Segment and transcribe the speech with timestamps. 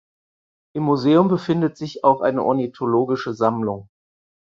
[0.75, 3.87] Im Museum befindet sich auch eine ornithologische Sammlung.